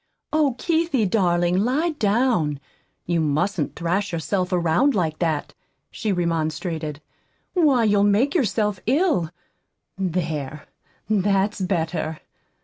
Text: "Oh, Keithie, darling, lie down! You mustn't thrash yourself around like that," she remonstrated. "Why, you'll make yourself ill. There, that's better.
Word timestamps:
"Oh, 0.33 0.55
Keithie, 0.57 1.05
darling, 1.07 1.59
lie 1.59 1.91
down! 1.91 2.59
You 3.05 3.19
mustn't 3.21 3.75
thrash 3.75 4.11
yourself 4.13 4.51
around 4.51 4.95
like 4.95 5.19
that," 5.19 5.53
she 5.91 6.11
remonstrated. 6.11 7.01
"Why, 7.53 7.83
you'll 7.83 8.01
make 8.03 8.33
yourself 8.33 8.79
ill. 8.87 9.29
There, 9.99 10.65
that's 11.07 11.61
better. 11.61 12.17